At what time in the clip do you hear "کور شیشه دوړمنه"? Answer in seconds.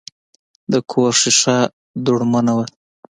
0.91-2.53